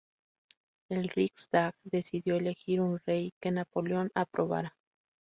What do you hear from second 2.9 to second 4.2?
rey que Napoleón